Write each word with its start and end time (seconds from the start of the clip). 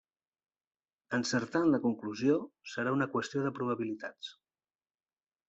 Encertar 1.17 1.61
en 1.65 1.73
la 1.75 1.81
conclusió 1.83 2.39
serà 2.73 2.95
una 2.97 3.09
qüestió 3.13 3.45
de 3.45 3.53
probabilitats. 3.61 4.35